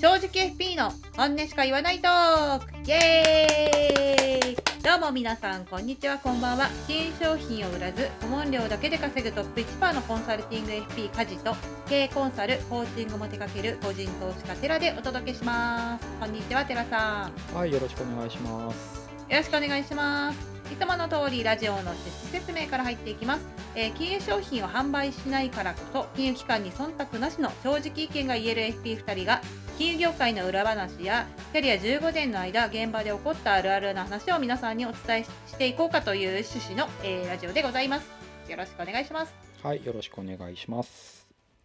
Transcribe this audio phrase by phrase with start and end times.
[0.00, 2.88] 正直 FP の本音しか言わないトーク。
[2.88, 4.56] イエーイ。
[4.82, 6.70] どうも皆さんこんにちはこんばんは。
[6.86, 11.54] 新商品を売らず顧問料だけで稼ぐトップ1%のコンサルティング FP 家事と
[11.86, 16.06] 経営コンサルコーチングも手掛ける個人投資家テラでお届けします。
[16.18, 17.54] こんにちはテラさん。
[17.54, 19.06] はい、よろしくお願いします。
[19.28, 20.49] よろしくお願いします。
[20.70, 29.40] いつもの通りラジオの趣旨説明から入っていきます、えー金融商品を販売しないからこそ金融機関に忖度なしの正直意見が言える FP2 人が
[29.76, 38.06] 金融業界の裏話やキャリア15年の間現場で起こったあるあるな話を皆さんにお伝えしていこうかという趣旨の、えーラジオでございます。
[38.48, 39.34] よろしくお願いします。
[39.62, 41.19] はい、よろしくお願いします。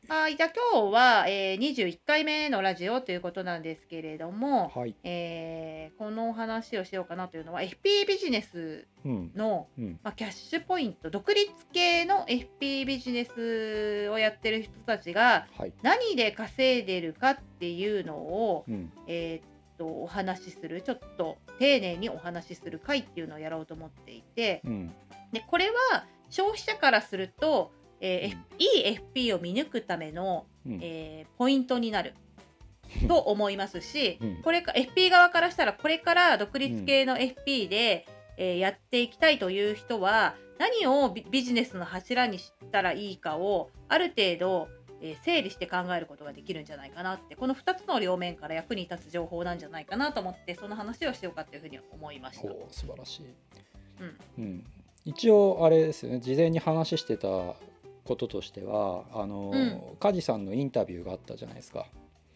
[0.07, 20.81] はい、じゃあ今日は、えー21回目のラジオということなんですけれども、はい、えーこのお話をしようかなというのは FP ビジネスうん、の、うん、まあ、キャッシュポイント独立系の FP ビジネスをやってる人たちがはい、何で稼いでるかっていうのを、うん、えーっとお話しする。
[20.81, 24.61] ちょっと丁寧にお話しする会っていうのをやろうと思っていて。
[24.65, 24.93] うん、
[25.31, 32.13] でこれは消費者からすると、えーいい FP を見抜くための、うん、えーポイントになる。
[33.07, 34.41] と思いますし、うん。
[34.43, 38.05] これか FP 側からしたらこれから独立系の FP で、
[38.37, 44.67] えーやっていきたいという人は何をビビジネスの柱にしたらいいかをある程度、
[45.01, 47.35] えー整理して考えることができるんじゃないかなって。
[47.35, 52.47] この2つの両面から役に立つ情報なんじゃないかなと思ってその話をしようかというふうに思いました。
[52.69, 53.25] 素晴らしい。
[54.37, 54.43] うん。
[54.43, 54.63] うん、
[55.05, 57.27] 一応あれですよね、事前に話してた
[58.05, 61.85] こととしては、あの、うん梶さんのインタビューがあったじゃないですか。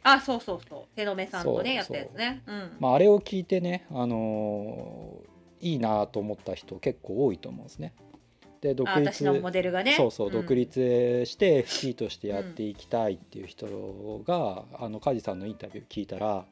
[0.02, 2.42] あそうそうそう手の目さんとねやったやつね。
[2.48, 5.22] うんまあ、あれを聞いてね、あの
[5.62, 7.94] いいなと思った人結構多いと思うんですね。
[8.62, 9.96] で、独あ私のモデルがね。
[9.96, 16.46] そうそう、ん独立して FP としてやっていきたいっていう人が、あの梶さんのインタビュー聞いたら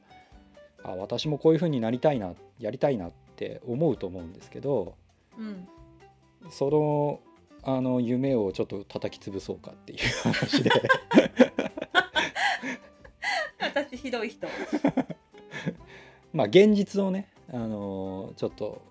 [0.84, 4.96] あ私もこういう風になりたいなやりたいなって思うと思うんですけど
[5.38, 5.68] うん
[6.50, 7.20] その
[7.68, 10.72] あの夢をちょっと叩き潰そうかっていう 話で
[13.60, 14.48] 私ひどい人。
[16.32, 18.82] まあ現実をね、あのちょっと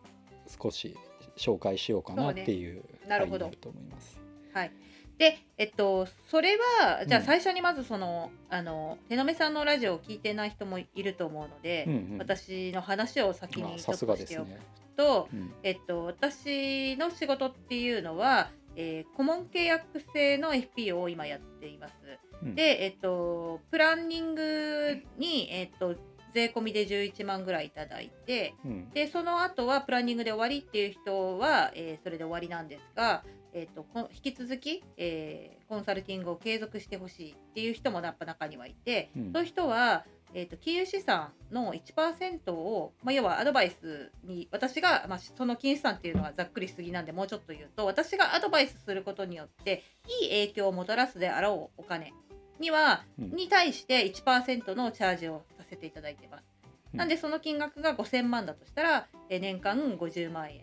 [0.62, 0.94] 少し
[1.38, 4.20] 紹介しようかなっていうなるほどと思います。
[4.52, 4.72] はい。
[5.16, 14.66] で、えっと、それは、じゃあうん最初にまずその、あの、手のめさんのラジオを聞いてない人もいると思うので、うんうん、私の話を先にちょっあさすがとしておくですね。
[14.96, 21.94] と、うんえっと、私の仕事っていうのは、えー顧問契約制の FP を今やっています。
[22.42, 22.54] うん。
[22.54, 25.96] で、えっと、プランニングに、えっと、
[26.34, 28.90] 税込みで11万ぐらいいただいて、うん。
[28.90, 39.32] でその後はプランニングで終わりっていう人は、えーそれで終わりなんですが、えー、とこ引き続き、えーコンサルティングを継続してほしいっていう人もやっぱ中にはいて、うん。
[39.32, 40.04] そういう人は、
[40.34, 49.82] えー、と金融資産の1%を、まあ、要はアドバイスに私が、まあ、その金融資産っていうのはざっくりすぎなんでもうちょっと言うと私がアドバイスすることによって
[50.22, 52.12] いい影響をもたらすであろうお金
[52.58, 56.44] には、に対して1%のチャージをさせていただいてます。
[56.92, 60.62] なんでその金額が5000万だとしたら、えー年間50万円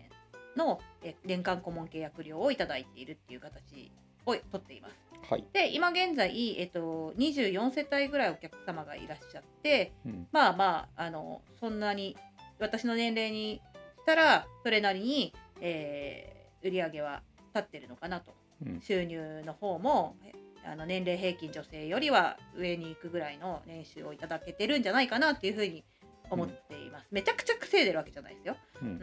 [0.56, 3.92] の、え年間顧問契約料をいただいているっていう形
[4.26, 5.03] を取っています。
[5.24, 5.44] はい。
[5.52, 10.26] で今現在、えっと24世帯ぐらいお客様がいらっしゃってうん。
[10.32, 12.16] まあまああのそんなに
[12.58, 13.60] 私の年齢に
[13.98, 16.34] したらそれなりに、えー
[16.64, 17.20] 売り上げは
[17.54, 18.32] 立ってるのかなと。
[18.64, 18.80] うん。
[18.80, 20.32] 収入の方もえ
[20.66, 25.84] あの年齢平均女性よりは上に行くぐらいの年収をいただけてるんじゃないかなっていうふうに
[26.30, 28.56] 思っています、めちゃくちゃ稼いでるわけじゃないですよ。
[28.80, 28.98] うん。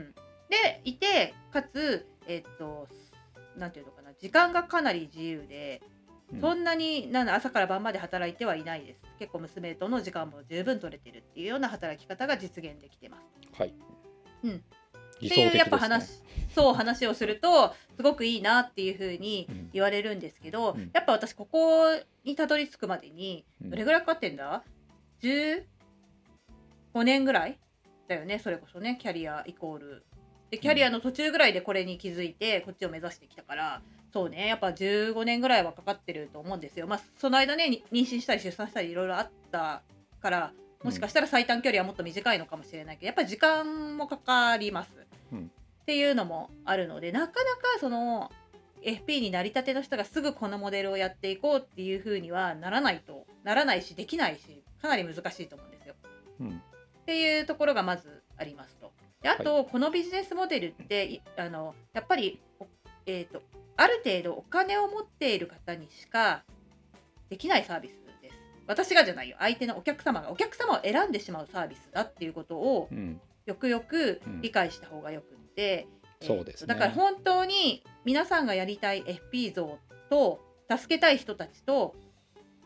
[0.49, 2.87] でいてかつえっと
[3.57, 5.90] なんていうのかな時間がかなり自由でうん
[6.39, 9.01] そんなになんだ朝から晩まで働いてはいないです。
[9.19, 13.23] 結構娘との時間も十分取れてるっていうような働き方が実現できてます。
[13.59, 13.73] はい。
[14.43, 14.63] うん。
[15.19, 15.77] 理っていうやっぱ。
[15.77, 16.21] 話
[16.53, 19.69] そう話をするとすごくいいなっていうふうにうん。
[19.73, 20.91] 言われるんですけど、うん。
[20.93, 21.85] やっぱ私ここ
[22.23, 23.69] にたどり着くまでにうん。
[23.69, 24.63] どれぐらいかかってんだ
[25.21, 25.63] ？15
[27.03, 27.59] 年ぐらい
[28.07, 30.05] だよねそれこそねキャリアイコール。
[30.49, 33.81] でキャリアの途中ぐらいでこれに気づいてこっちを目指してきたから
[34.13, 34.47] そうね。
[34.47, 36.87] やっぱ15年ぐらいはかかってると思うんですよ。
[36.87, 39.81] まあその間ねに妊娠したり出産したりいろいろあった
[40.21, 40.53] から
[40.83, 44.91] もしかしたら最短距離はもっと短いのかもしれないけどやっぱり時間もかかります、
[45.31, 45.51] うん。
[45.81, 48.31] っていうのもあるのでなかなかその
[48.83, 55.95] FP になりたての人がすぐこのモデルをやっていこうっていう風にはならないとならないしできないしかなり難しいと思うんですよ。
[56.41, 56.49] うん。
[56.49, 58.91] っていうところがまずありますと。
[59.21, 62.65] であと、このビジネスモデルっていあのやっぱり、お
[63.05, 63.43] えー、と
[63.81, 66.43] ある程度お金を持っている方にしか
[67.29, 68.35] できないサービスです。
[68.67, 69.37] 私がじゃないよ。
[69.39, 73.19] 相手のお客様がお客様を選んでしまうサービスだっていうことをうん。
[73.47, 75.87] よくよく理解した方がよくって、
[76.21, 76.67] えーそうですね。
[76.67, 79.79] だから本当に皆さんがやりたい FP 像
[80.11, 80.39] と
[80.69, 81.95] 助けたい人たちと、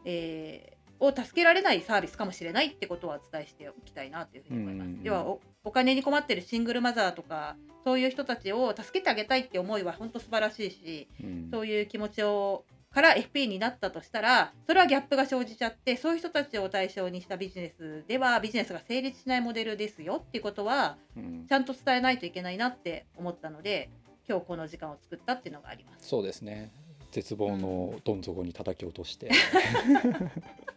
[0.03, 4.87] えーを助けられないサービスかもしれないってことはお伝えしておきたいなというふうに思います。
[4.87, 23.89] うんうんうん要はおお金に困ってるシングルマザーとかそういう人たちを助けてあげたいって思いは本当素晴らしいしうんそういう気持ちをから FP になったとしたらそれはギャップが生じちゃってそういう人たちを対象にしたビジネスではビジネスが成立しないモデルですよっていうことはうんちゃんと伝えないといけないなって思ったので
[24.29, 26.07] 今日この時間を作ったっていうのがあります。
[26.07, 26.71] そうですね
[27.11, 29.27] 絶望のどん底に叩き落として。
[29.27, 29.29] い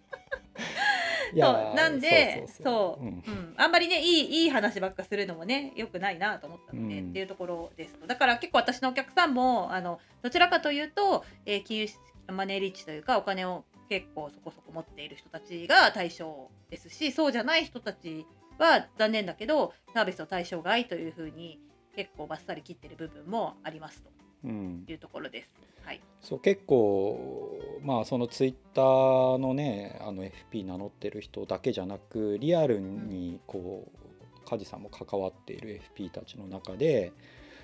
[1.36, 3.08] そうなんでそううん。
[3.26, 3.54] うん。
[3.56, 7.10] あんまりねいいいい話ばっかするのもねよくないなと思ったので、うん。
[7.10, 8.06] っていうところですと。
[8.06, 11.88] だから結構私のお客さんもあのどちらかというと、えー金融
[12.32, 18.26] マネーリッチというかお金を結構そこそこ持っている人たちが対象ですしそうじゃない人たち
[18.58, 21.58] は残念だけどサービスの対象外というふうに
[21.96, 25.48] 結構バッサリ切ってる部分もありますうんというところです。
[25.84, 37.12] はい、そう結構まあそのツイッターのねあの FP 名乗ってる人だけじゃなくリアルにこう梶さんも関わっている FP たちの中で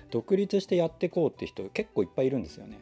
[0.09, 2.79] 独立してやっていこうって人結構いっぱいいるんですよね。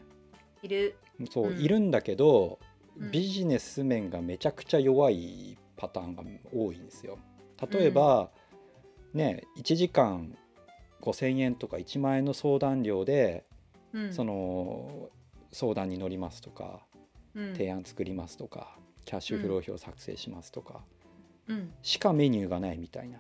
[0.61, 0.95] いる
[1.29, 2.59] そう、うんいるんだけど
[2.97, 6.23] うんビジネス面がめちゃくちゃ弱いパターンが
[6.53, 7.17] 多いんですよ。
[7.71, 8.29] 例えば、
[9.13, 10.35] ね1時間
[11.01, 13.43] 5,000円とか1万円の相談料で、
[13.93, 14.13] うん。
[14.13, 15.09] その
[15.51, 16.81] 相談に乗りますとか
[17.35, 17.53] うん。
[17.53, 20.81] 提案作りますとかキャッシュフロー表作成しますとか、
[21.47, 21.71] うん。
[21.81, 23.19] しかメニューがないみたいな。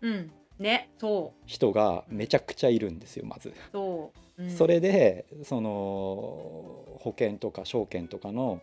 [0.00, 0.30] うん。
[0.58, 1.42] ねそう。
[1.46, 3.52] 人がめちゃくちゃいるんですよまず。
[3.72, 4.50] そう、うん。
[4.50, 8.60] それでその保険とか証券とかの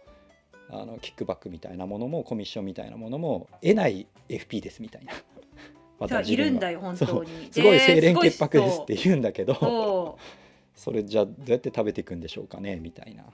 [0.72, 5.14] あのキックバックみたいなものもコミッションみたいなものも得ない FP ですみたいな。
[6.22, 7.50] いるんだよ本当に。
[7.52, 10.18] すごい清廉潔白ですって言うんだけど
[10.80, 13.26] それじゃあどうやって食べていくんでしょうかねみたいな。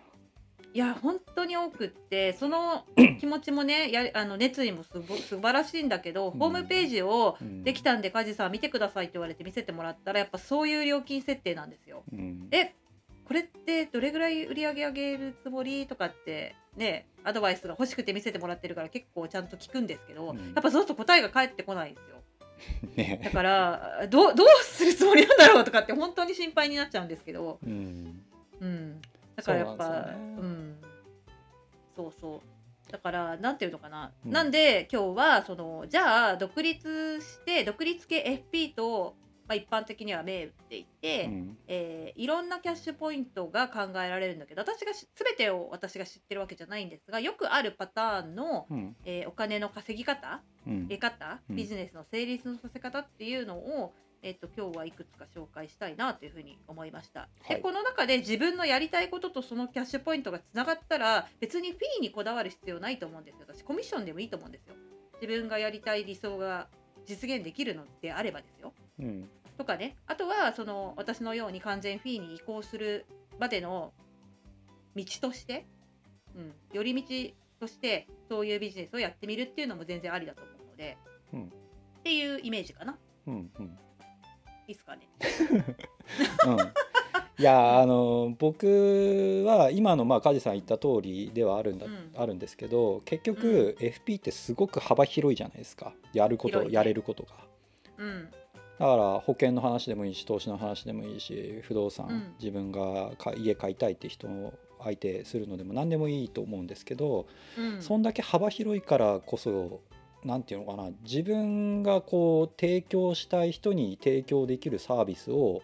[0.74, 2.84] いや本当に多くってその
[3.22, 12.04] 気持ちもねやあの熱意もすご素晴らしいんだけど、うんホームページをうんできたんで梶さん見てくださいって言われて見せてもらったらやっぱそういう料金設定なんですよ。
[12.12, 12.74] うんえ
[13.26, 22.15] これってどれぐらい売り上げ上げるつもりとかってねアドバイスが欲しくて見せてもらってるから結構ちゃんと聞くんですけど、うんやっぱそうすると答えが返ってこないんですよ。
[22.98, 28.24] だねからどうどうするつもりなんだろうとかって本当に心配になっちゃうんですけど、うん。
[28.62, 29.02] うん、
[29.36, 30.02] だからやっぱそうね。
[30.40, 30.78] うん、
[31.96, 32.92] そうそう。
[32.92, 34.32] だからなんていうのかな、うん。
[34.32, 39.16] なんで今日はそのじゃあ独立して独立系 FP と、
[39.48, 53.94] まあ、一般的には銘打っていて、うんえーいろんなキャッシュポイントが考えられるんだけど私がし全てを私が知ってるわけじゃないんですがよくあるパターンの、うんえーお金の稼ぎ方うん得方うんビジネスの成立のさせ方っていうのを、
[54.24, 57.22] えっと今日はいくつか紹介したいなというふうに思いました。
[57.22, 64.76] はいでこの中で自分のやりたいこととそのキャッシュポイントがつながったら別にフィーにこだわる必要ないと思うんですよ私コミッションでもいいと思うんですよ。
[65.22, 66.68] 自分がやりたい理想が
[67.06, 68.74] 実現できるのであればですよ。
[69.00, 69.30] うん。
[69.58, 73.06] とかねあとはその私のように完全フィーに移行する
[73.40, 73.94] までの
[74.96, 75.66] 道として、
[76.36, 80.98] うん、寄り道としてそういうビジネスをやってみるっていうのも全然ありだと思うので、
[81.34, 81.44] うん。
[81.46, 81.48] っ
[82.04, 82.98] ていうイメージかな。
[83.28, 83.66] うんうん。
[84.68, 85.08] いいっすかね。
[86.48, 86.60] うん。
[87.38, 92.12] いやあの僕は今のまあ梶さん言った通りではあるんだ、うん。
[92.16, 95.94] あるんですけど結局 FP ってすごく幅広いじゃないですか。
[96.14, 96.72] やること、ね。
[96.72, 97.32] やれることが。
[97.98, 98.32] うん
[98.80, 102.34] だから保険の話でもいいし投資の話でもいいし不動産、うん。
[102.40, 104.54] 自分がか家買いたいって人を
[104.84, 107.28] 相手するのでも何でもいいと思うんですけど、
[107.58, 107.82] うん。
[107.82, 109.82] そんだけ幅広いからこそ
[110.24, 115.62] 何て言うのかな自分がこう提供したい人に提供できるサービスを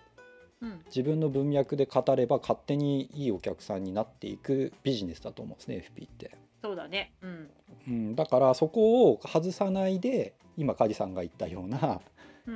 [0.62, 0.80] うん。
[0.86, 6.38] 自分の文脈で語れば勝手にいいお客さんになっていくビジネスだと思うんですね FP って。
[6.62, 7.12] そうだね。
[7.22, 7.50] うん。
[7.88, 12.00] うん、だからそこを外さないで今梶さんが言ったようなうん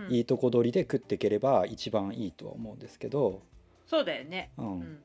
[0.09, 3.41] いいとこ取りで食っていければ一番いいとは思うんですけど、
[3.85, 4.51] そうだよね。
[4.57, 4.79] う、うん。
[4.79, 4.97] ん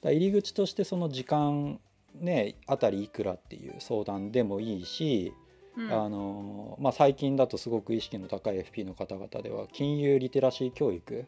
[0.00, 1.80] だ入り口としてその時間
[2.14, 5.32] ねあたりいくらっていう相談でもいいし、
[5.76, 5.92] うん。
[5.92, 11.26] あのまあ、最近だとすごく意識の高い FP の方々では金融リテラシー教育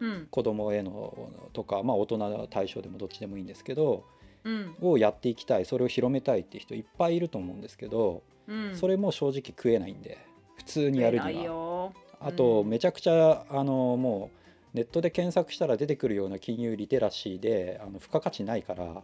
[0.00, 0.28] うん。
[0.30, 4.04] 子供へのとか、まあ、大人対象でもどっちでもいいんですけど
[4.44, 4.76] うん。
[4.80, 8.76] をやっていきたいそれを広めたいっていう人いっぱいいると思うんですけど、うん。
[8.76, 10.18] それも正直食えないんで
[10.56, 11.92] 普通にやるには。
[12.20, 14.30] よあとうんめちゃくちゃあのも
[14.74, 19.02] うネットで検索したら出てくるような金融リテラシーであの付加価値ないから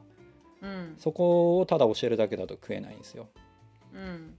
[0.62, 0.94] うん。
[0.98, 3.28] そこをただ教えるだけだと食えないんですよ。
[3.94, 4.38] うん。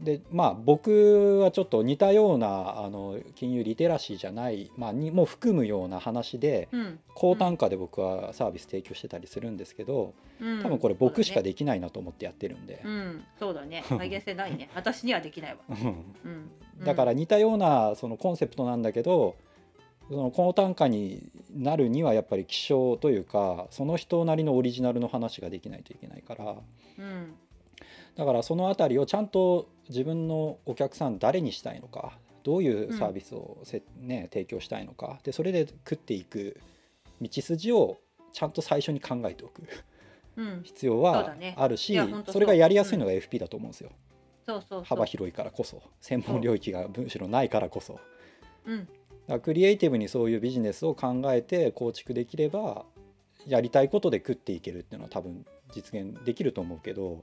[0.00, 6.98] でまあ僕はちょっと似たようなあの金融リテラシーじゃない、まあ、にも含むような話でうん。
[7.14, 10.62] 高単価で僕はサービス提供してたりするんですけどうん。
[10.62, 12.82] 多分これ僕しかできないなと思ってやってるんで。
[12.84, 12.88] う。
[12.88, 13.24] ん。
[13.38, 13.84] そうだね。
[13.88, 14.70] 再現性ないね。
[14.74, 15.58] 私にはできないわ。
[15.68, 15.76] うん。
[15.76, 16.50] うん
[16.84, 19.36] だから似たようなそのコンセプトなんだけど
[20.08, 26.56] その高単価になるにはやっぱり希少というかその人なりのオリジナルの話ができないといけないから。
[26.98, 27.34] うん
[28.16, 36.58] だからその辺りをちゃんと自分のお客さん誰にしたいのかどういうサービスをせ、ね、提供したいのかでそれで食っていく
[37.22, 37.98] 道筋を
[38.32, 39.62] ちゃんと最初に考えておく。
[40.36, 40.60] うん。
[40.64, 44.07] 必要はあるし、それがやりやすいのが FP だと思うんですよ、そうそうそう
[44.84, 48.00] 幅広いからこそ専門領域がむしろないからこそ。
[48.64, 48.88] うん。
[49.26, 52.86] だクリエイティブにそういうビジネスを考えて構築できれば
[53.46, 57.22] やりたいことで食っていけるっていうのは多分実現できると思うけど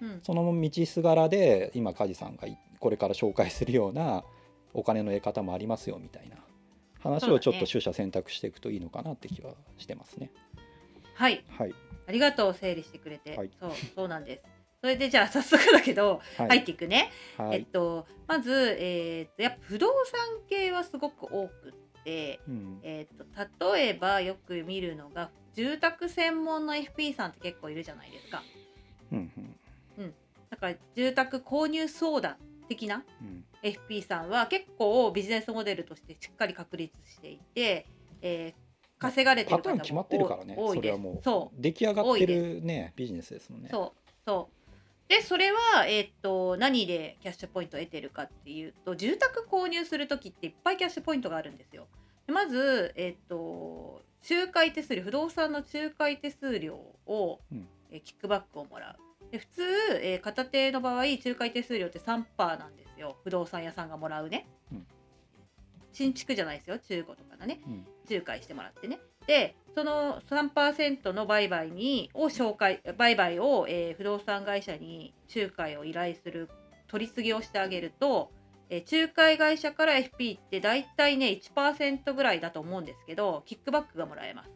[0.00, 0.20] うん。
[0.22, 4.24] その道すがらで今梶さんがいこれから紹介するような
[4.72, 6.36] お金の得方もありますよみたいな
[7.00, 10.30] 話をちょっと取捨選択していくといいのかなって気はしてますね。
[11.14, 11.44] はい。
[11.48, 11.74] はい、
[12.08, 13.50] ありがとう整理してくれて、はい。
[13.60, 14.53] そうそうなんです
[14.84, 16.48] それでじゃあ早速だけど、はい。
[16.48, 17.56] 入っていくね、はい。
[17.56, 21.72] えっとまず、えーっとやっぱ不動産系はすごく多くっ
[22.04, 22.80] て、うん。
[22.82, 28.42] えーっと例えばよく見るのが住宅専門の FP さんって結構いるじゃないですか。
[29.10, 29.32] うん
[29.96, 30.14] うん。
[30.50, 32.36] だから住宅購入相談
[32.68, 33.44] 的なうん。
[33.62, 37.86] FP さんは結構ビジネスモデルとしてしっかり確立していて、
[38.20, 38.64] えー
[38.98, 40.54] 稼がれてる方もパターン決まってるからね。
[40.58, 40.82] 多いです。
[40.82, 43.68] それはもうそ出来上がってるねビジネスですもんね。
[43.70, 44.63] そうそう
[45.08, 51.86] でそれは、えーっと何でキャッシュポイントを得てるかっていうと住宅購入する時っていっぱいキャッシュポイントがあるんですよ。
[52.26, 59.30] でまず、えーっと仲介手数料不動産の仲介手数料を、うんえーキックバックをもらう。
[59.30, 59.62] で普通、
[60.00, 62.24] えー片手の場合仲介手数料って3%
[62.58, 64.48] なんですよ不動産屋さんがもらうね。
[64.72, 64.86] うん
[65.92, 67.60] 新築じゃないですよ中古とかがね。
[67.66, 68.98] うん仲介してもらってね。
[69.26, 76.48] でその3%の売買にを紹介売買を、えー不動産会社に仲介を依頼する
[76.88, 78.30] 取り次ぎをしてあげると、
[78.70, 84.50] えー仲介会社から FP って大体ね1%ぐらいだと思うんですけどキックバックがもらえます。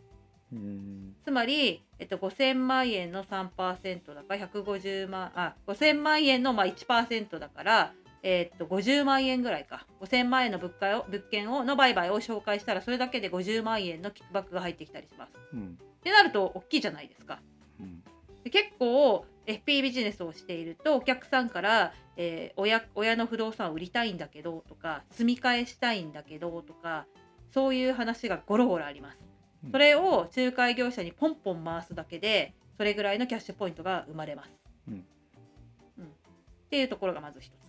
[0.52, 15.32] うんつまり、えっと、5000万円の3%だから150万あ5000万円のまあ1%だから、えっと50万円ぐらいか5000万円の物件を物件をの売買を紹介したらそれだけで50万円のキックバックが入ってきたりします。
[15.52, 17.40] うんってなると大きいじゃないですか。
[17.80, 18.02] うん
[18.44, 27.06] で結構 FP ビジネスをしているとお客さんから、えー親親の不動産を売りたいんだけどとか住み替えしたいんだけどとか
[27.52, 29.18] そういう話がゴロゴロあります
[29.64, 29.70] うん。
[29.72, 34.50] それを仲介業者にポンポン回すだけでそれぐらいのキャッシュポイントが生まれます。
[34.88, 37.67] うんうんっていうところがまず一つ。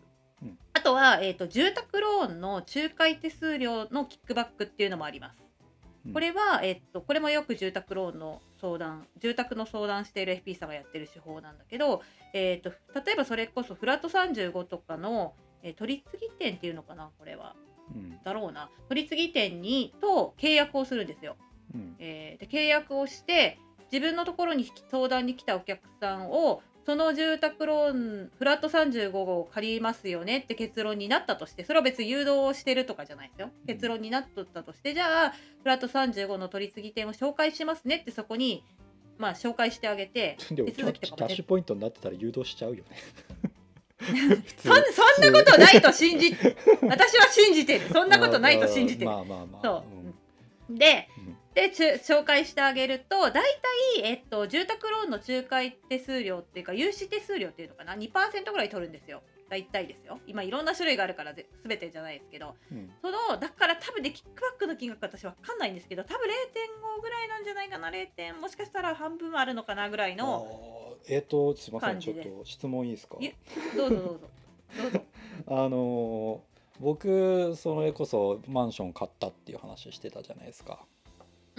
[0.79, 5.43] うんあとは、えー、と住宅ローンの仲介手数料のキックバックっていうのもあります。
[6.05, 6.13] うん。
[6.13, 12.01] これは、えっと、これもよく住宅ローンの相談住宅の相談している FP さんがやってる手法なんだけど、
[12.33, 12.69] えっと、
[13.05, 15.33] 例えばそれこそフラット35とかの、
[15.63, 17.55] えー取り次ぎ店っていうのかなこれは。
[17.93, 18.17] うん。
[18.23, 18.69] だろうな。
[18.87, 21.35] 取り次ぎ店にと契約をするんですよ。
[21.75, 21.95] うん。
[21.99, 23.59] えーで契約をして
[23.91, 33.49] 自分のところに相談に来たお客さんをその住宅ローンフラット35号を借りますよねって結論になったとしてそれは別に誘導をしてるとかじゃないですよ。
[33.67, 38.63] 結論になっとったとしてじゃあフラット35の取り次ぎ店を紹介しますねってそこに
[39.17, 42.97] まあ紹介してあげて でも手キャキャ続きとかもッシュポイントになってたら誘導しちゃうよね。
[44.57, 47.89] そ んそんなことないと信じ私は信じてる。
[47.89, 49.11] そんなことないと信じてる。
[49.11, 49.61] まあまあまあ。
[49.61, 49.83] そ
[50.69, 50.77] う。
[50.77, 53.41] でうんで紹介してあげると大体、
[54.03, 59.21] えっと、住宅ローンの仲介手数料っていうか融資手数料っていうのかな？2%ぐらい取るんですよ。
[59.49, 60.19] 大体ですよ。
[60.27, 62.55] 今いろんな種類があるからぜ全てじゃないですけど。
[62.71, 62.91] うん。
[63.01, 73.17] そのだから多分ねキックバックの金額私わかんないんですけど多分0.5ぐらいなんじゃないかな？0点もしかしたら半分あるのかなぐらいのえっ、とすみませんちょっと質問いいですか？
[73.19, 73.33] い
[73.75, 74.19] どうぞどうぞ。
[74.83, 75.01] どうぞ。
[75.47, 76.49] あのー
[76.81, 80.79] 僕それこそマンション買ったっていう話してたじゃないですか。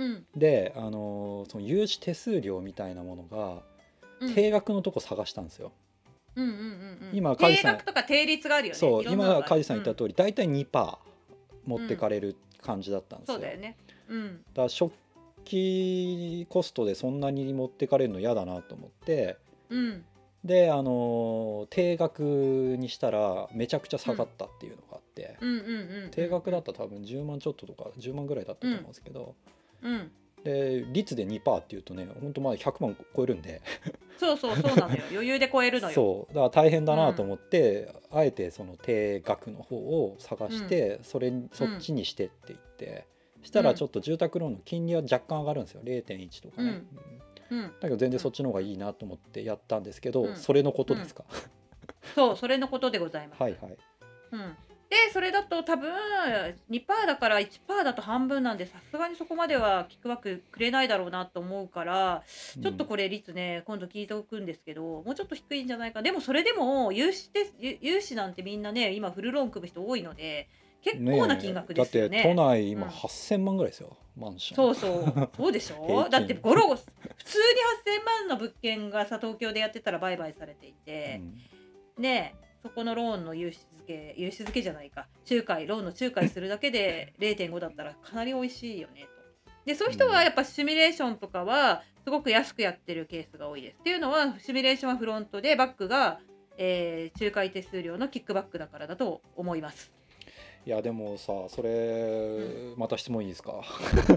[0.01, 3.63] うん、で、あのーその融資手数料みたいなものが
[4.21, 5.73] うん、定額のとこ探したんですよ。
[6.37, 7.11] うんうんうんうん。
[7.13, 7.73] 今梶さん。
[7.73, 8.79] 定額とか定率があるよね。
[8.79, 9.97] そう今梶さん言ったうん。
[9.97, 10.99] 通り、大体2%
[11.67, 13.35] 持ってかれる感じだったんですよ。
[13.37, 13.77] そうだよね。
[14.09, 14.37] うん。
[14.55, 14.91] だから初
[15.45, 19.39] 期コストでそんなに持ってかれるの嫌だなと思って
[19.71, 20.05] うん。
[20.45, 22.23] であのー定額
[22.79, 25.49] にしたらめちゃくちゃ下がったっていうのがあって、うん。
[25.49, 29.53] うんうんうん定額だったら多分10万ちょっととか10万ぐらいだったと思うんですけど、うん
[30.45, 33.61] で率で2%っていうとね本当まあ100万超えるんで。
[34.19, 35.03] そうそうそうなのよ。
[35.13, 35.95] 余裕で超えるのよ。
[35.95, 36.35] そう。
[36.35, 43.07] だから大変だなと思って、あえてその低額の方を探して、それにそっちにしてって言って、
[43.43, 45.81] したらちょっと住宅ローンの金利は若干上がるんですよ。
[45.83, 46.75] 0.1とかね、うん。
[46.75, 46.83] うん
[47.51, 51.25] うんだけど全然そっちの方がいいなと思ってやったんですけど、うんそれのことですか、
[52.15, 53.77] そうそれのことでございます、はいはい
[54.33, 54.57] うん、
[54.91, 55.89] でそれだと多分
[56.69, 57.49] 2%だから1%
[57.85, 62.23] だと半分なんでさすがにそこまではキックバックくれないだろうなと思うから
[62.61, 70.49] ちょっとこれ率ね今度聞いておくんですけどもうちょっと低いんじゃないかでもそれでも融資でゆ融資なんてみんなね今フルローン組む人多いので
[70.83, 72.17] 結構な金額ですよね。
[72.17, 74.57] だって都内今うん8000万ぐらいですよ、マンション。
[74.57, 74.89] そうそ
[75.21, 75.31] う。
[75.37, 76.09] そうでしょ？
[76.11, 76.83] だってゴロゴ普
[77.25, 81.21] 通に8000万の物件がさ東京でやってたら売買されていて、
[81.99, 89.09] ねえそこのローンの融資付け融資付けじゃないか仲介ローンの仲介するだけで0.5だったらかなり美味しいよねと。
[89.67, 93.77] でそういう人はやっぱシミュレーションとかはすごく安くやってるケースが多いです。
[93.79, 96.21] っていうのはシミュレーションはフロントでバックが、
[96.57, 99.93] えー仲介手数料のキックバックだからだと思います。
[100.67, 103.63] いやでもさそれ、また質問いいですか？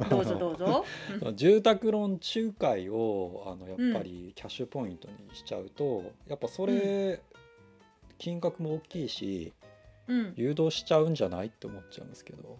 [0.10, 0.86] どうぞどうぞ。
[1.36, 7.22] 住宅ローン仲介をあのやっぱりキャッシュポイントにしちゃうと、やっぱそれ、
[8.17, 9.53] 金額も大きいし
[10.08, 10.34] うん。
[10.36, 11.48] 誘導しちゃうんじゃない？
[11.48, 12.58] って思っちゃうんですけど。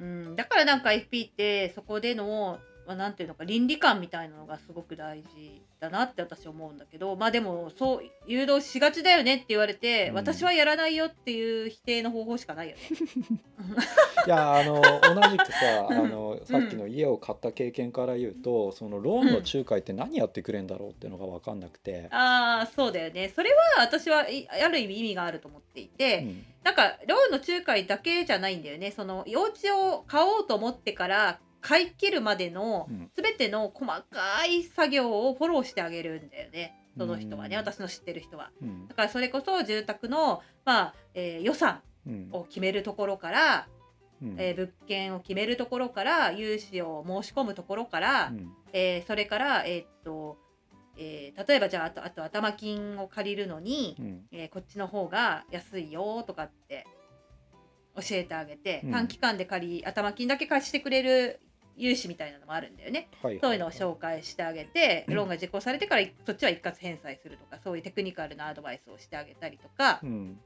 [0.00, 10.14] うん、だからなんか FP ってそこでの、まあ、なんていうのか倫理観みたいなのがすごく大事だなって私思うんだけどまあでもそう誘導しがちだよねって言われて、うん。
[10.14, 12.82] 私はやらないよっていう否定の方法しかないよね。
[14.26, 16.10] いやあの同じくさあうん。
[16.10, 23.28] のさっきの家を買った経験から言うと、そのローンの仲介って何やってくれんだろうっていうのが分かんなくて、ああそうだよね。
[23.28, 26.44] それは私はいある意味意味があると思っていて、うん。
[26.64, 28.90] なんかローンの仲介だけじゃないんだよね。
[28.90, 33.10] そのお家を買おうと思ってから買い切るまでのうん。
[33.14, 36.74] 全ての細かい作業をフォローしてあげるんだよね。
[36.96, 37.56] その人はね。
[37.56, 37.62] うん。
[37.62, 38.50] 私の知ってる人は。
[38.62, 38.88] うん。
[38.88, 42.28] だからそれこそ住宅の、まあえー予算うん。
[42.32, 43.68] を決めるところから、
[44.22, 44.36] うん。
[44.38, 48.52] えー物件を決めるところから融資を申し込むところから、うん。
[48.72, 50.38] えーそれから、えーっと
[50.96, 54.22] えー例えばじゃああとあと頭金を借りるのに、うん。
[54.32, 56.86] えーこっちの方が安いよとかって
[57.96, 58.90] 教えてあげて、うん。
[58.92, 61.40] 短期間で借り頭金だけ貸してくれる
[61.78, 63.08] 融資みたいなのもあるんだよね。
[63.22, 70.38] はいはいそういうのを紹介してあげて、ローンが実行されてからそっちは一括返済するとかそういうテクニカルなアドバイスをしてあげたりとか、うん。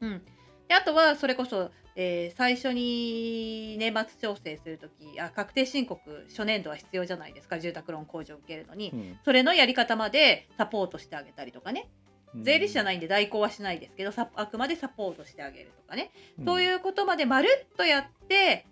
[0.00, 0.22] うん、
[0.68, 9.18] であとはそれこそ、えー最初に年末調整するときあ確定申告初年度は必要じゃないですか住宅ローン控除を受けるのに、うん。
[9.24, 11.88] それのやり方までサポートしてあげたりとかね。
[12.34, 12.44] うん。
[12.44, 16.12] 税理士じゃないんで代行はしないですけどさあくまでサポートしてあげるとかね、
[16.44, 18.66] そうういうことまでまるっとやって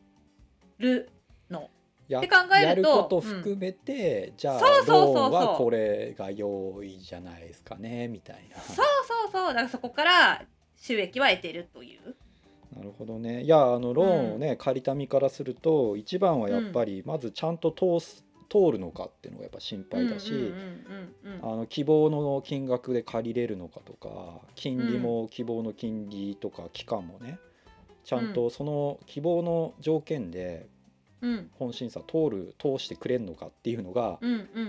[0.79, 1.14] るの。
[2.09, 5.15] やって考えるとやること含めて、じゃあそうそうそうそう。
[5.15, 8.61] ローンはこれが良いじゃないですかねみたいな。
[8.61, 8.83] そうそ
[9.29, 9.49] うそう。
[9.49, 10.45] だからそこから
[10.77, 12.15] 収益は得てるという。
[12.77, 13.43] なるほどね。
[13.43, 20.53] いやあのローンをね、借りた身からすると一番はやっぱりまずちゃんと通す通るのかっていうのがやっぱ心配だし、
[21.71, 27.39] 希望の金額で借りれるのかとか金利も希望の金利とか期間もね
[28.05, 30.74] ちゃんとその希望の条件でうん
[31.59, 34.19] 本審査通る通してくれるのかっていうのが、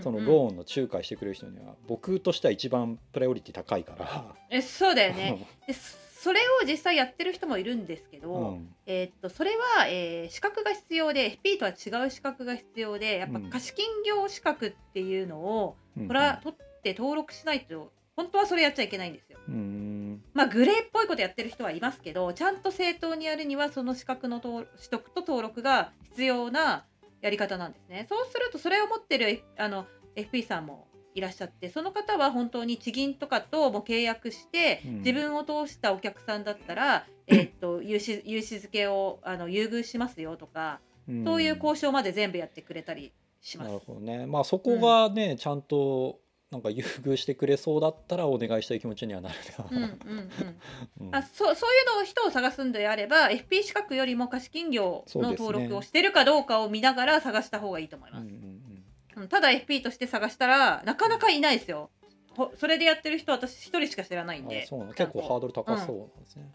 [0.01, 4.35] そのローンの仲介してくれる人には僕としては一番プライオリティ高いから。
[4.49, 5.47] えそうだよね。
[5.67, 8.73] でそれを実際やってる人もいるんですけど、うん。
[8.87, 13.49] えーっとそれは、えー資格が必要で FP とは違う資格が必要でやっぱうん。
[13.51, 19.37] 貸金業資格っていうのを、うんこれは取って登録しないと本当はそれやっちゃいけないんですよ。
[19.47, 19.94] うん
[20.35, 26.85] まあグレーっぽいことやってる人はいますけどちゃんと正当にやるにはその資格の登取得と登録が必要な
[27.21, 28.05] やり方なんですね。
[28.07, 40.81] そうするとそれを持ってるあの FP さんもいらっしゃってその方は本当に地銀とかとも契約して、うん自分を通したお客さんだったら、 えーっと融資融資付けをあの優遇しますよとか、
[41.23, 43.67] そういう交渉まで全部やってくれたりします。
[43.67, 46.19] なるほどねまあそこがね、ちゃんと
[46.51, 49.36] なんか優遇してくれそうだったらお願いしたい気持ちにはなる
[49.71, 51.08] うんうんな、うん。
[51.08, 51.15] うん。
[51.15, 59.23] あそうそういうのを人を探すんであれば FP 資格よりも貸金業の登録をしてるかどうかを見ながら探した方がいいと思います、うんうんうん。
[59.23, 61.89] うんただ FP として探したらなかなかいないですよ。
[62.36, 64.63] ほそれでやってる人私一人しか知らないんで。
[64.63, 64.93] あそうなの。
[64.93, 66.51] 結構ハードル高そうなんですね、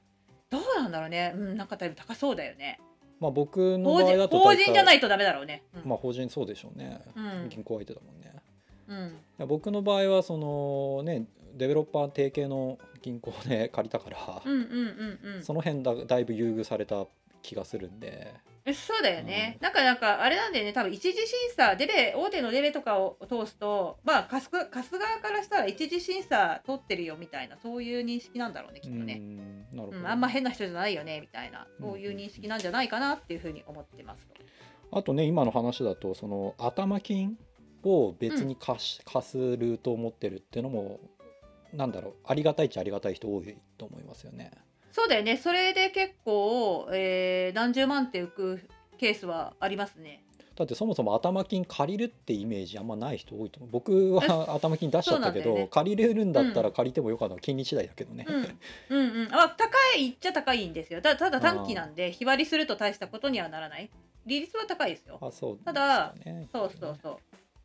[0.50, 1.32] どうなんだろうね。
[1.34, 2.78] うんなんかだいぶ高そうだよね。
[3.18, 5.62] まあ僕の法場合だと大体人じゃないとダメだろうね。
[5.74, 7.48] うん、まあ法人そうでしょうね、うん。
[7.48, 8.34] 銀行相手だもんね
[9.38, 9.46] うん。
[9.48, 14.64] 僕の場合はそのねデベロッパー提携の銀行で 借りたから、うんうんう
[15.30, 15.42] んうん。
[15.42, 17.06] その辺だだいぶ優遇された
[17.42, 18.34] 気がするんで。
[18.66, 19.72] えそうだよね、なん。
[19.72, 20.74] かなんかあれなんだよね。
[20.74, 31.66] 多分一次審査デレ大手のデレとかを通すとまあ貸す貸す側からしたら一次審査通ってるよみたいなそういう認識なんだろうねきっとね、うんなるほど、うんあんま変な人じゃないよねみたいな。
[31.80, 34.34] そういう認識なんじゃないかなっていうふうに思ってますと。
[34.92, 37.38] あとね今の話だとその頭金
[37.84, 41.00] を別に貸し、貸すルートを持ってるっていうのも
[41.72, 44.50] なんだろうありがたいっちゃありがたい人多いと思いますよね。
[44.92, 45.36] そうだよね。
[45.36, 48.60] それで結構、えー何十万って浮く
[48.98, 50.24] ケースはありますね。
[50.56, 53.70] だってそもそも頭金借りるってイメージあんまない人多いと思う。
[53.70, 55.68] 僕は頭金出しちゃったけど、ね。
[55.70, 58.26] 借りれるんだったら借りてもよかった金利次第だけどね。
[58.28, 58.36] うん、
[58.98, 59.34] うんうん。
[59.34, 61.00] あ高いっちゃ高いんですよ。
[61.00, 63.90] たただ短期なんで日割りすると大したことにはならない。
[64.26, 65.18] 利率は高いですよ。
[65.22, 66.14] あそうただ
[66.52, 67.16] そうそうそう。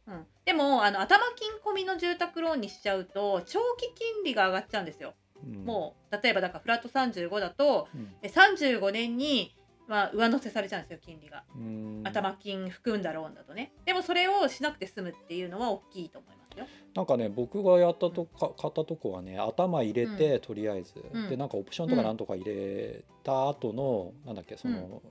[0.08, 5.13] うん、でもあの頭金込みの住宅ローンにしちゃうと長期金利が上がっちゃうんですよ。
[5.44, 5.65] うん。
[5.65, 8.13] もう例えばだからフラット35だとうん。
[8.22, 9.56] え35年に、
[9.88, 11.44] まあ、上乗せされちゃうんですよ金利が。
[11.56, 12.02] うん。
[12.04, 13.74] 頭金含んだローンだとね。
[13.86, 16.68] でもそれをしなくて済むっていうのは大きいと思いますよ。
[16.96, 21.30] なんかね僕がやったとか買ったとこはね頭入れて、とりあえず、うん。
[21.30, 25.02] でなんかオプションとかなんとか入れた後の、なんだっけその、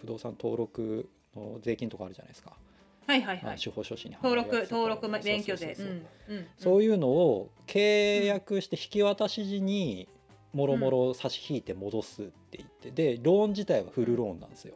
[0.00, 2.56] 不動産登録の税金とかあるじゃないですか、
[3.10, 3.44] はいはいはい。
[3.44, 5.76] まあ司法書士に登録登録免許税。
[6.56, 10.08] そういうのを契約して引き渡し時に
[10.52, 14.74] もろもろ差し引いて戻すって言ってでローン自体はフルローンなんですよ、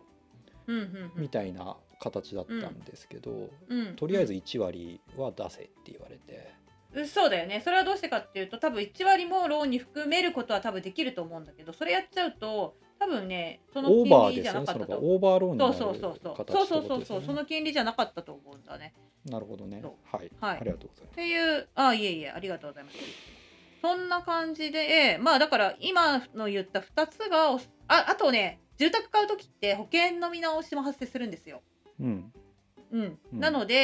[0.66, 0.82] うんうん。
[0.82, 3.96] うんみたいな形だったんですけど、うん。
[3.96, 6.52] とりあえず1割は出せって言われて、
[6.92, 7.08] うん。
[7.08, 11.44] そうだよねそれはどうしてかっていうと多分1割もローンに含めることは多分できると思うん。
[11.44, 16.36] だけどそれやっちゃうと多分ねそのオーバー金利じゃですよねそのなかったとオーバーローンになるそうそうそうそう。
[16.36, 18.94] 形そうそうそうそうその金利じゃなかったと思うんだね。
[19.26, 19.82] なるほどね。
[20.10, 20.58] はい、はい。
[20.60, 22.96] ありがとうございまっていうあいえいえありがとうございます。
[23.82, 31.60] そんな感じでえーまあだから今の言った2つがおああとね住宅買う時って保険の見直しも発生するんですよ。
[31.98, 32.32] すうん。
[32.90, 33.40] うん、うん。
[33.40, 33.74] なので、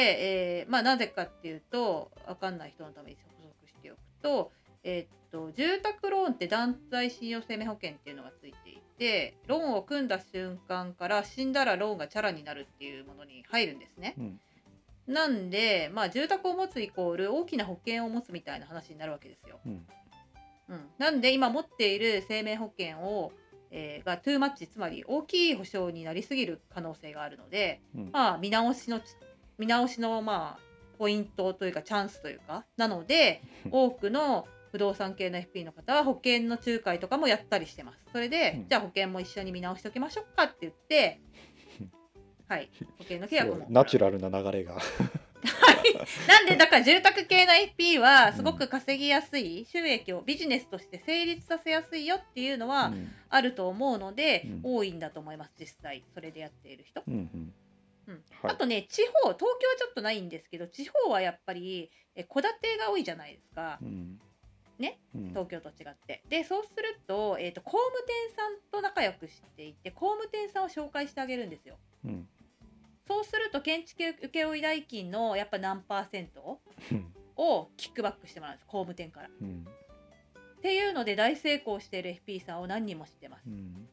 [0.61, 3.29] えーまあ、なぜかっていうと分かんない人のために補
[3.61, 4.51] 足しておくと,、
[4.83, 14.15] えーっと住宅ローンって団体信用生命保険っていうのがついていてローンを組んだ瞬間から死んだらローンがチャラになるっていうものに入るんですね。
[14.17, 14.39] うん
[15.07, 19.59] なんで、まあ、住宅を持つイコール大きな保険を持つみたいな話になるわけですよ。
[19.65, 19.85] うん
[20.69, 23.33] うん、なんで今持っている生命保険を、
[23.71, 29.15] えーがトゥーマッチつまり大きい保証になりすぎる可能性があるので、うんまあ見直しのち
[29.57, 30.59] 見直しのまあ
[30.97, 37.99] ポイントというかチャンスというかなので 多くの不動産系の FP の方は保険の仲介とかもやったりしてます。
[38.11, 38.69] それで、うん。
[38.69, 41.19] じゃあ保険も一緒に見直しておきましょうかって言って
[42.47, 42.69] はい。
[42.97, 43.65] 保険の契約も。
[43.69, 44.77] ナチュラルな流れが。
[46.27, 53.11] なんでだから住宅系の FP はすごく稼ぎやすい、収益をビジネスとして成立させやすいよっていうのはうん。
[53.29, 54.61] あると思うので、うん。
[54.63, 56.03] 多いんだと思います実際。
[56.13, 57.03] それでやっている人。
[57.07, 57.53] うんうん。
[58.07, 58.23] うん。
[58.41, 58.51] はい。
[58.51, 63.79] あとね地方東京はちょっとないんですけど地方はやっぱりえ戸建てが多いじゃないですか。
[63.81, 64.19] うん
[64.81, 66.23] ねうん東京と違って。
[66.27, 71.77] でそうすると,、えー、と工務店さんと仲良くしていて工務店さんを紹介してあげるんですよ。
[72.05, 72.27] うん
[73.07, 79.29] そうすると建築請負代金のやっぱ何パーセントうんをキックバックしてもらうんです工務店から。
[79.41, 79.65] うん
[80.57, 83.47] っていうので大成功している FP さんを何人も知ってます。
[83.47, 83.89] うん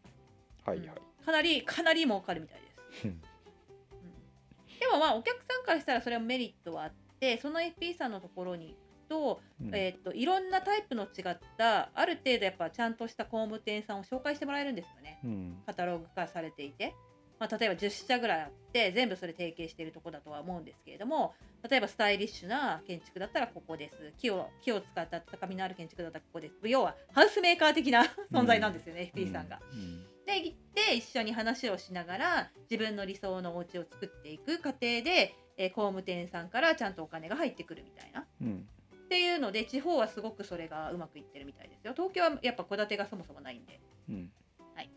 [0.65, 0.89] はいはい
[1.25, 2.67] かなりかなり儲かるみたいで
[3.01, 3.05] す。
[3.07, 3.21] うん
[4.79, 8.77] でもまあお客さんからしたらそれはメリットはあってその FP さんのところに
[9.09, 9.75] と,、うん。
[9.75, 15.21] えー、といろんなタイプの違ったある程度やっぱちゃんとした工務店さんを紹介してもらえるんですよね。
[15.25, 15.63] うん。
[15.67, 16.95] カタログ化されていて、
[17.39, 21.35] まあ、例えば10社ぐらいあって全部それ提携しているところだとは思うんですけれども
[21.69, 24.13] 例えばスタイリッシュな建築だったらここです。
[24.19, 26.55] 木を木を使った高みのある建築だったらここです。
[26.69, 29.61] 要はハウスメーカー的な存在なんですよね、FP さんが。
[29.73, 30.05] うん。
[30.25, 38.27] で行って一緒に話をしながら自分の理想のお家を作っていく過程で、えー工務店さんからちゃんとお金が入ってくるみたいな。
[38.41, 38.69] うん
[39.09, 41.95] っていうので地方はすごくそれがうまくいってるみたいですよ。
[41.95, 44.31] 東京はやっぱ戸建てがそもそもないんで、うん。
[44.75, 44.91] はい。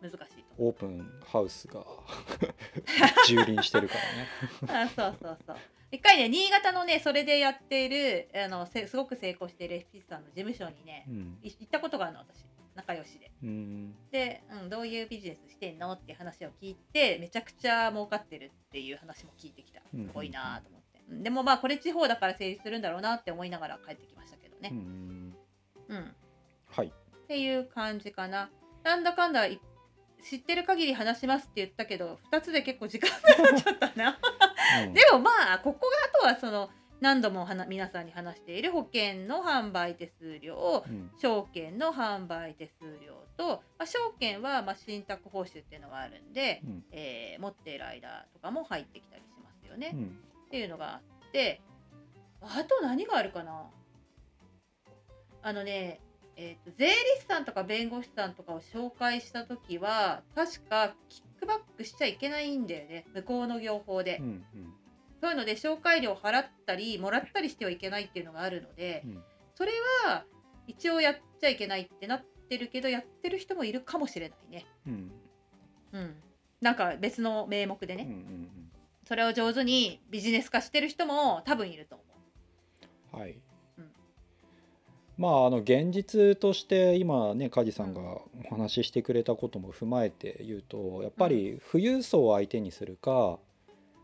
[0.00, 0.54] うん、難しいと。
[0.56, 1.84] オープンハウスが
[3.26, 3.94] 蹂躙してるか
[4.68, 4.86] らね。
[4.86, 5.56] あそうそうそう。
[5.90, 11.38] 一回ね新潟のねそれでやっているあのせすごく成功している FP さんの事務所にねうん。
[11.42, 12.44] い行ったことがあるの私。
[12.76, 13.32] 仲良しで。
[13.42, 13.94] うん。
[14.12, 19.80] で、うん、どういうビジネスしてんのっていう話を聞いてめちゃくちゃ儲かってるっていう話も聞いてきた。
[19.80, 25.34] すごいなと思って、うんでもまあこれ地方だから成立するんだろうなって思いながら帰ってきましたけどうね、ん
[25.88, 25.98] うん。
[25.98, 26.14] っ
[26.70, 26.92] はい。
[27.28, 28.50] ていう感じかな。
[28.82, 29.60] なんだかんだい
[30.22, 34.18] 知ってる限り話しますって言ったけど2つで結構時間が経っちゃったな。
[34.84, 34.92] うん。
[34.94, 46.84] でもまあここがあとはその何度もはな皆さんに話している保険の販売手数料うん証券の販売手数料と、まあ、あ、証券はまあ信託報酬っていうのがあるんで、うん。
[46.90, 50.18] えー持っている間とかも入ってきたりしますよね、っうん
[50.50, 51.60] ていうのがあって
[52.40, 53.64] あと何があるかな？
[55.42, 56.00] あのね
[56.36, 63.06] えーと税理士さんとか弁護士さんとかを紹介した時は確かキックバックしちゃいけないんだよね。
[63.14, 64.44] 向こうの業法で、うん。
[65.20, 69.22] そういうので紹介料払ったりもらったりしてはいけないっていうのがあるのでうん。
[69.54, 69.72] それ
[70.04, 70.24] は
[70.66, 74.66] 一応やっちゃいけないってなってるけどやってる人もいるかもしれないね。
[74.86, 75.10] うん。
[75.92, 76.14] うん、
[76.60, 78.50] なんか別の名目でね、うんうん
[79.06, 82.04] それを上手にビジネス化してる人も多分いると思
[83.14, 83.16] う。
[83.16, 83.38] んはい、
[83.78, 83.90] うん。
[85.16, 93.38] まああの現実として今ね梶さんがお話ししてくれたことも踏まえて言うとやっぱり富裕層を相手にするか、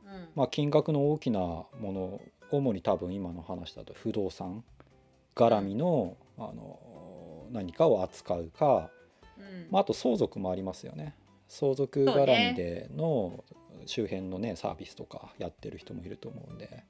[0.07, 0.09] う。
[0.09, 0.29] うん。
[0.37, 2.21] まあ、金額の大きなもの
[2.53, 4.63] 主に多分今の話だと不動産
[5.35, 8.91] 絡みの,、あの何かを扱うか、
[9.37, 9.67] うん。
[9.71, 11.17] まあ、あと相続もありますよね。
[11.49, 13.45] 相続絡みでの
[13.87, 16.85] 周辺のねサービスとかやってる人もいると思うんで。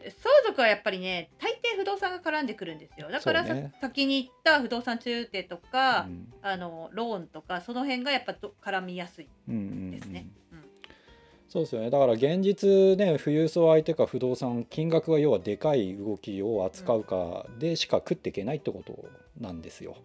[0.00, 0.12] 相
[0.46, 3.10] 続はやっぱりね大抵不動産が絡んでくるんですよ。
[3.10, 3.72] だからね。
[3.80, 6.32] 先に言った不動産中手とか、うん。
[6.40, 9.90] あのローンとかその辺がやっぱど絡みやすいうんうんうん。
[9.90, 10.26] ですね。
[10.52, 10.64] うん。
[11.48, 11.90] そうですよね。
[11.90, 19.04] だから現実ね富裕層相手か不動産金額が要はでかい動きを扱うかでしか食っていけないってこと
[19.40, 19.96] なんですよ。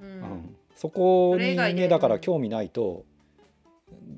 [0.00, 0.06] うん。
[0.06, 0.56] うん。
[0.74, 1.88] そこにね。
[1.88, 3.04] だから興味ないと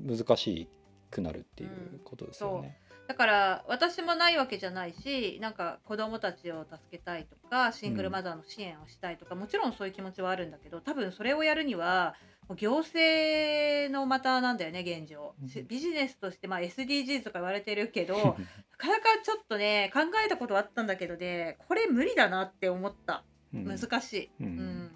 [0.05, 0.67] 難し
[1.11, 2.77] くなるっていうことですよね。
[3.07, 12.15] だから私もないわけじゃないしなんか子供たちを助けたいとかシングルマザーの支援をしたいとか、もちろんそういう気持ちはあるんだけど多分それをやるには
[12.49, 15.35] もう行政のまたなんだよね現状、
[15.67, 23.23] ビジネスとして、まあ、SDGs とか言われてるけどなかなかちょっとね考えたことあったんだけどねこれ無理だなって思った。
[23.53, 23.65] うん。
[23.65, 24.29] 難しい。
[24.41, 24.45] うん。
[24.45, 24.86] うん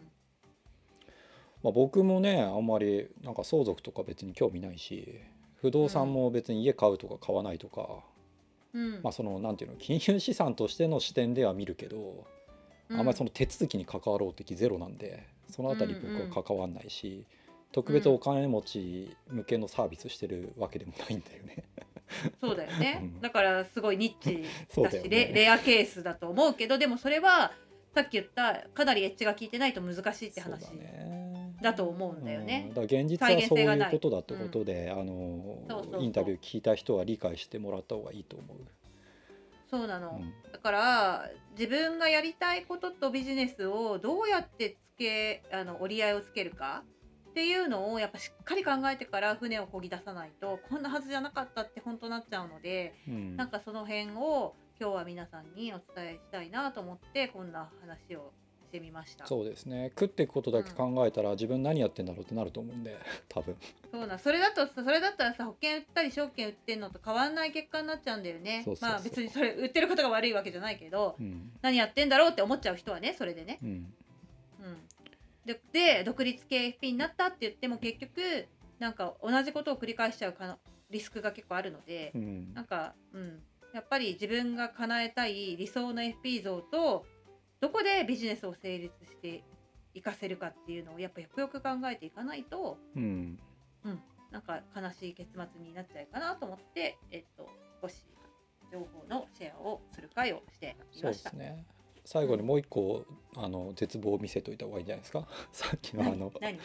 [1.63, 5.19] まあ、僕もねあんまりなんか相続とか別に興味ないし
[5.62, 8.00] 不動産も別に家買うとか買わないとか、
[8.74, 9.00] うん。
[9.04, 12.26] まあそのなんていうの金融資産としての視点では見るけど、
[12.89, 17.26] あんまりその手続きに関わろうって気ゼロなんでそのあたり僕は関わんないし、
[17.71, 21.63] 特別お金持ち向けのサービスしてるわけでもないんだよね。
[22.41, 23.21] そうだよね、 うん。
[23.21, 24.43] だからすごいニッチ
[24.82, 25.32] だしレね。
[25.34, 27.54] レアケースだと思うけどでもそれは
[27.93, 30.65] さっき言ったかなりエッジが効いてないと難しいって話。
[30.65, 31.30] そうだね
[31.62, 32.65] だと思うんだよね。
[32.69, 32.74] うん。
[32.74, 36.04] だ現実はそういいうことだってことで、あのそうそうそう。
[36.04, 38.58] インタビュー聞いた人は理解してもらった方がいいと思う。
[39.69, 40.52] そうなの、うん。
[40.52, 46.84] だから自分がやりたいこととビジネスをどうやってつけあの折り合いをつけるか
[47.30, 53.38] っていうのをやっぱしっかり考えてから船を漕ぎ出さないとこんなはずじゃなかったって本当なっちゃうのでうん。
[53.38, 58.40] なんかその辺を今日は皆さんにお伝えしたいなと思ってこんな話をし
[58.71, 59.27] てみました。
[59.27, 59.89] そうですね。
[59.89, 62.97] 食っていくことだけ考えたら、自分何やってんだろうってなると思うんで
[63.29, 63.55] 多分。
[63.91, 68.62] そうなんそれだとさそれだったらさ保険売ったり証券売ってんのと変わんない結果になっちゃうんだよね。
[68.63, 68.95] そうそうそう。
[68.95, 71.51] まあ別にそれ売ってることが悪いわけじゃないけどうん。
[71.62, 73.60] 何やってんだろうって思っちゃう人はねそれでね。
[73.62, 73.69] うん。
[73.69, 73.93] うん。
[75.45, 78.47] でで独立系 FP になったって言っても結局
[78.79, 82.53] なんか同じことを繰り返しちゃうかのリスクが結構あるのでうん。
[82.53, 83.43] なんかうん。
[83.73, 87.05] やっぱり自分が叶えたい理想の FP 像と
[87.62, 89.43] どこでビジネスを成立して
[89.93, 93.38] いかせるかっていうのをやっぱよくよく考えていかないとうん。
[94.32, 97.50] なんか悲しい結末になっちゃうかなと思って、えっと、
[97.82, 97.95] 少し
[98.71, 101.32] 情報のシェアをする会をしてみそうました。
[101.32, 101.65] ですね。
[102.06, 105.28] 最後にもう一個あの絶望を見せといた方がいいんじゃないですか？
[105.52, 106.58] さっきのあの何？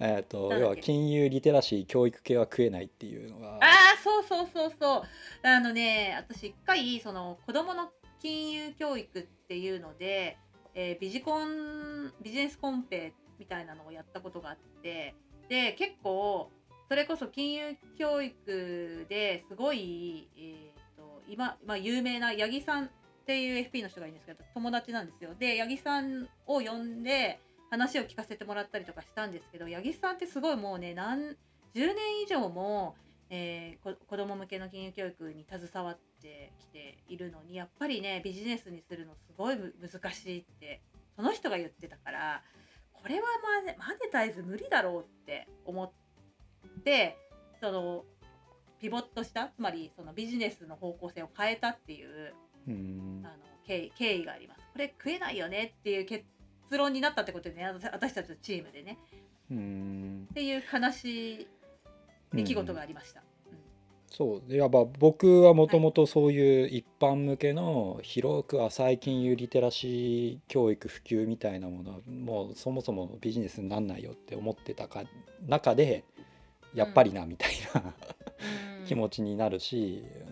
[0.00, 3.58] えっと要は金融リテラシー教育系は食えないっていうのが。
[3.60, 5.46] 何ああそうそうそうそう。
[5.46, 10.36] あのね私一回その子供の金融教育っていうので、
[10.74, 15.14] えービジコンビジネスコンペみたいなのをやったことがあって
[15.48, 16.50] で結構
[16.88, 22.88] それこそ金融教育ですごい、えー、と今、まあ、有名な八木さんっ
[23.26, 25.30] ていう FP の人がいるんですけど友達なんですよ。
[25.38, 27.38] で八木さんを呼んで
[27.70, 31.36] 話を聞かせてもらったりとかしたんですけど八木さんってすごいもうね何10
[31.74, 32.96] 年以上も、
[33.30, 36.13] えーこ子供向けの金融教育に携わって
[36.58, 40.80] きているのにやっぱりねビジネスにするのすごいむ難しいって
[41.16, 42.42] その人が言ってたから
[42.92, 45.90] これはマネマネタイズ無理だろうって思っ
[46.82, 47.16] て
[47.60, 48.04] その
[48.80, 52.34] ピボットしたつまりそのビジネスの方向性を変えたっていう
[52.68, 53.34] うんあの
[53.66, 54.60] 経緯経緯があります。
[54.72, 56.24] これ食えないよねっていう結
[56.70, 58.98] 論になったってことでね私私たちのチームでね
[59.50, 61.48] うんっていう悲しい
[62.32, 63.23] 出来事がありました。
[64.14, 64.50] うんそう。
[64.50, 75.04] でやっぱ僕はもともとそういう一般向けの広く浅い金融リテラシー教育普及みたいなものはもうそもそもビジネスになんないよって思ってたか
[75.46, 76.04] 中で
[76.74, 78.86] やっぱりなみたいな、うん。
[78.86, 80.23] 気持ちになるし、うん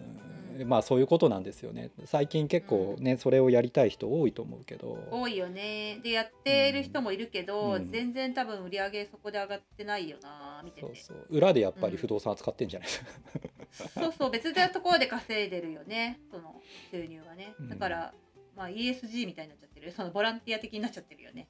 [0.67, 1.91] まあそういうことなんですよね。
[2.05, 6.01] 最近結構ねそれをやりたい人多いと思うけど、多いよね。
[6.03, 7.87] でやってる人もいるけど、うん。
[7.91, 11.27] 全然多分売り上げそこで上がってないよな見ててそうそう。
[11.31, 12.89] 裏でやっぱり不動産扱ってんじゃない？
[12.89, 16.61] ですか、そうそう別なところで稼いでるよねその
[16.91, 17.55] 収入がね。
[17.59, 17.69] うん。
[17.69, 18.15] だから、
[18.57, 19.93] まあ ESG みたいになっちゃってる。
[19.93, 21.49] そのボランティア的になっちゃってるよね。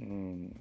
[0.00, 0.60] うん、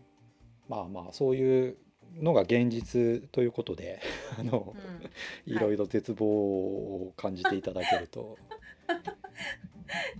[0.68, 1.78] まあまあそういう
[2.22, 4.02] のが現実ということで
[4.40, 5.54] あの、うん。
[5.54, 8.38] いろいろ絶望を感じていただけると、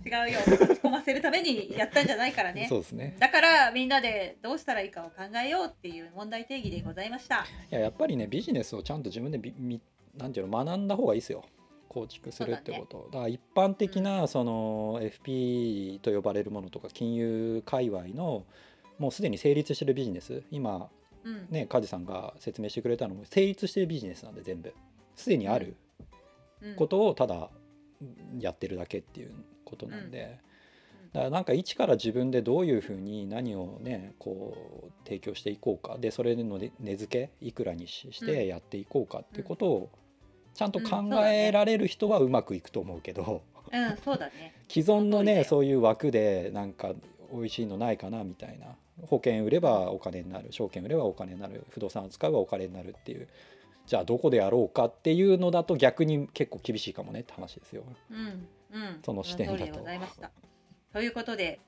[0.04, 0.38] 違うよ。
[0.46, 2.66] 落ち込ませるためにやったんじゃないからね。
[2.68, 3.16] そうですね。
[3.18, 7.46] だからみんなでどうしたらいいかを考えようっていう問題定義でございました。
[7.70, 9.80] いややっぱりねビジネスをちゃんと自分でびみ
[10.16, 11.44] なんていうの学んだ方がいいですよ。
[11.88, 13.08] 構築するってこと。
[13.10, 18.44] だ,、から一般的なその FP と呼ばれるものとか金融界隈の
[18.98, 20.42] もうすでに成立してるビジネス。
[20.50, 20.97] 今うん
[21.50, 24.74] ね梶さんが説明してくれたのも成立してるビジネスなんで全部。
[25.16, 25.76] すでにある
[26.62, 26.74] うん。
[26.76, 27.50] ことをただ
[28.38, 29.32] やってるだけっていう
[29.64, 30.38] ことなんで、
[31.12, 34.56] だからなんか一から自分でどういうふうに何をねこ
[34.88, 35.98] う提供していこうか。
[35.98, 39.90] でそれのね値付けいくらにししてやっていこうかってことを
[40.54, 43.96] ちゃんと考えられる人はうまくいくと思うけど、うん。
[44.04, 44.54] そうだね。
[44.68, 46.92] 既存のねそういう枠でなんか
[47.32, 53.28] 美味しいのないかなみたいな保険売ればお金になる証券売ればお金になる不動産を使えばお金になるっていう
[53.86, 57.84] じゃあどこでやろうかっていうのだと逆に結構厳しいかもねって話ですよ。
[58.10, 59.00] うんうん。
[59.02, 59.58] その視点だと。
[59.58, 60.30] その通りでございました。
[60.92, 61.58] ということで、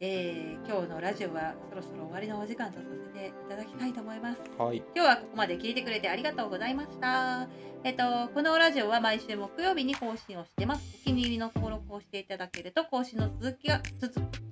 [0.00, 7.48] えー今日のラジオはそろそろ終わりのお時間とさせていただきたいと思いますはい、今日はここまで聞いてくれてありがとうございました。
[7.84, 11.00] えっと、このラジオは毎週木曜日に更新をしてます。
[11.02, 13.82] お気に入りの登録をしていただけると更新の続きが、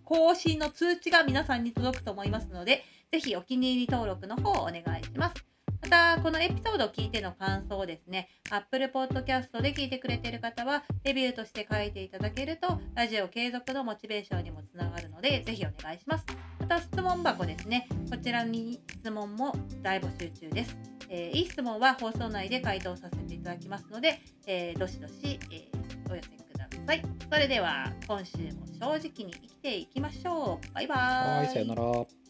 [0.04, 5.51] 更新の通知が皆さんに届くと思いますので、ぜひお気に入り登録の方をお願いします。
[5.82, 16.24] また、このエピソードを聞いての感想をですね、Apple Podcast で聞いてくれている方は、レビューとして書いていただけると、ラジオ継続のモチベーションにもつながるので、ぜひお願いします。
[16.60, 20.76] また、質問箱ですね、こちらに質問も大募集中です。
[21.08, 27.02] えーいい質問は放送内で回答させていただきますので、えーどしどし、えーお寄せください。
[27.30, 30.74] それでは今週も正直に生きていきましょう。
[30.74, 31.38] バイバーイ。
[31.38, 32.21] はいさよなら。